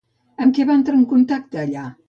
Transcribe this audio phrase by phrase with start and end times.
[0.45, 1.89] Amb què va entrar en contacte allà?